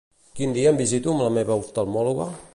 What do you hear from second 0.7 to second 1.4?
em visito amb la